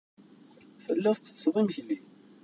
[0.83, 1.97] Telliḍ tettetteḍ imekli.